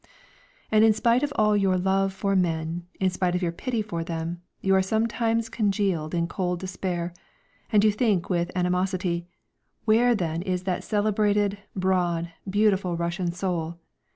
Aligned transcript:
And 0.71 0.83
in 0.83 0.93
spite 0.93 1.21
of 1.21 1.31
all 1.35 1.55
your 1.55 1.77
love 1.77 2.11
for 2.11 2.35
men, 2.35 2.87
in 2.99 3.11
spite 3.11 3.35
of 3.35 3.43
your 3.43 3.51
pity 3.51 3.83
for 3.83 4.03
them, 4.03 4.41
you 4.59 4.73
are 4.73 4.81
sometimes 4.81 5.47
congealed 5.47 6.15
in 6.15 6.25
cold 6.25 6.59
despair 6.59 7.13
and 7.71 7.83
you 7.83 7.91
think 7.91 8.27
with 8.27 8.49
animosity: 8.55 9.27
"Where 9.85 10.15
then 10.15 10.41
is 10.41 10.63
that 10.63 10.83
celebrated, 10.83 11.59
broad, 11.75 12.31
beautiful 12.49 12.97
Russian 12.97 13.31
soul? 13.31 13.77